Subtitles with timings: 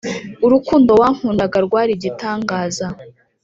[0.45, 2.87] Urukundo wankundaga rwari igitangaza